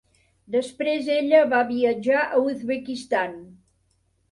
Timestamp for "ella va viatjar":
1.17-2.25